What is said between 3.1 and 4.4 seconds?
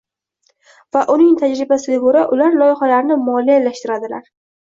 moliyalashtiradilar.